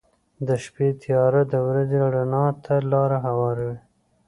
[0.47, 3.79] •د شپې تیاره د ورځې رڼا ته لاره هواروي.